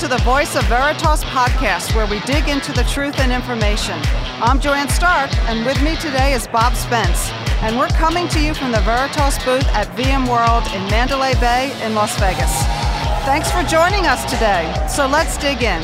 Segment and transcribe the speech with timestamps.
[0.00, 4.00] to the Voice of Veritas podcast, where we dig into the truth and information.
[4.40, 7.28] I'm Joann Starke, and with me today is Bob Spence,
[7.60, 11.94] and we're coming to you from the Veritas booth at VMworld in Mandalay Bay in
[11.94, 12.50] Las Vegas.
[13.26, 14.74] Thanks for joining us today.
[14.88, 15.82] So let's dig in.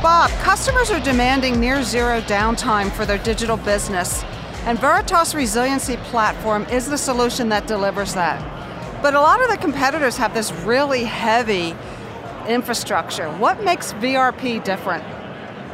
[0.00, 4.24] Bob, customers are demanding near zero downtime for their digital business,
[4.64, 8.40] and Veritas Resiliency Platform is the solution that delivers that.
[9.02, 11.76] But a lot of the competitors have this really heavy
[12.46, 13.30] infrastructure.
[13.38, 15.04] What makes VRP different?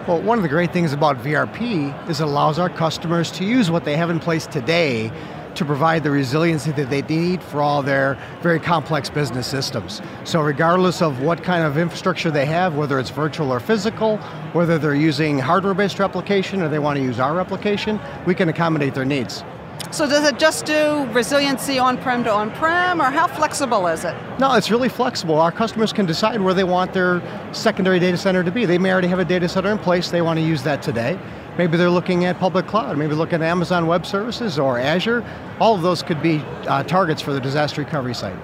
[0.09, 3.71] Well, one of the great things about VRP is it allows our customers to use
[3.71, 5.13] what they have in place today
[5.55, 10.01] to provide the resiliency that they need for all their very complex business systems.
[10.25, 14.17] So regardless of what kind of infrastructure they have, whether it's virtual or physical,
[14.55, 18.95] whether they're using hardware-based replication or they want to use our replication, we can accommodate
[18.95, 19.45] their needs.
[19.91, 24.15] So does it just do resiliency on-prem to on-prem, or how flexible is it?
[24.39, 25.39] No, it's really flexible.
[25.39, 27.21] Our customers can decide where they want their
[27.53, 28.65] secondary data center to be.
[28.65, 31.19] They may already have a data center in place, they want to use that today.
[31.59, 35.23] Maybe they're looking at public cloud, maybe looking at Amazon Web Services or Azure.
[35.61, 38.37] All of those could be uh, targets for the disaster recovery site.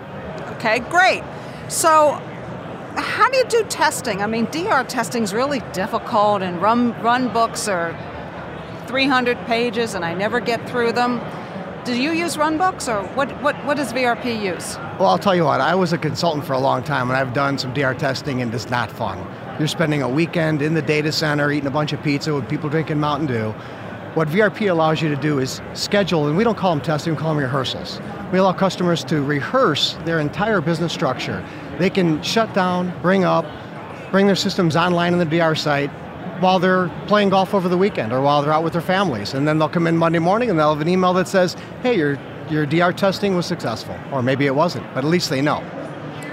[0.57, 1.23] Okay, great.
[1.69, 2.21] So
[2.97, 4.21] how do you do testing?
[4.23, 7.93] I mean, DR testing is really difficult and run, run books are
[8.89, 11.21] 300 pages and I never get through them.
[11.85, 14.77] Do you use runbooks or what, what, what does VRP use?
[14.99, 17.33] Well, I'll tell you what, I was a consultant for a long time and I've
[17.33, 19.19] done some DR testing and it's not fun.
[19.59, 22.71] You're spending a weekend in the data center eating a bunch of pizza with people
[22.71, 23.55] drinking Mountain Dew.
[24.15, 27.19] What VRP allows you to do is schedule, and we don't call them testing, we
[27.19, 28.01] call them rehearsals.
[28.33, 31.45] We allow customers to rehearse their entire business structure.
[31.79, 33.45] They can shut down, bring up,
[34.11, 35.91] bring their systems online on the DR site,
[36.41, 39.35] while they're playing golf over the weekend or while they're out with their families.
[39.35, 41.97] And then they'll come in Monday morning and they'll have an email that says, hey,
[41.97, 43.99] your, your DR testing was successful.
[44.13, 45.63] Or maybe it wasn't, but at least they know.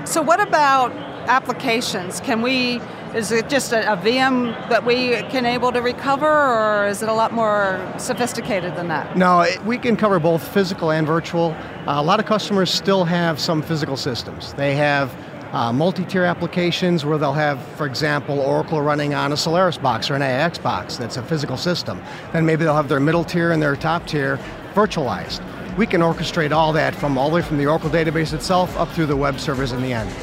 [0.06, 0.92] So what about
[1.28, 2.20] applications?
[2.20, 2.80] Can we,
[3.16, 7.10] is it just a, a VM that we can able to recover or is it
[7.10, 9.18] a lot more sophisticated than that?
[9.18, 11.52] No, it, we can cover both physical and virtual.
[11.88, 14.54] Uh, a lot of customers still have some physical systems.
[14.54, 15.16] They have
[15.56, 20.16] uh, multi-tier applications where they'll have, for example, Oracle running on a Solaris box or
[20.16, 22.02] an AIX box that's a physical system.
[22.34, 24.38] Then maybe they'll have their middle tier and their top tier
[24.74, 25.42] virtualized.
[25.78, 28.90] We can orchestrate all that from all the way from the Oracle database itself up
[28.90, 30.14] through the web servers in the end.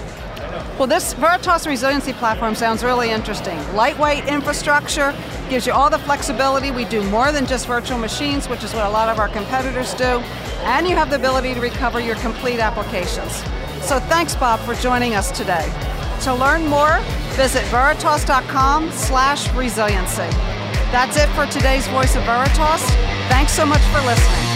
[0.78, 3.56] Well, this Veritas Resiliency Platform sounds really interesting.
[3.74, 5.14] Lightweight infrastructure,
[5.48, 6.70] gives you all the flexibility.
[6.70, 9.94] We do more than just virtual machines, which is what a lot of our competitors
[9.94, 10.20] do.
[10.64, 13.42] And you have the ability to recover your complete applications.
[13.82, 15.70] So thanks, Bob, for joining us today.
[16.22, 17.00] To learn more,
[17.34, 20.28] visit veritas.com slash resiliency.
[20.92, 22.82] That's it for today's Voice of Veritas.
[23.28, 24.51] Thanks so much for listening.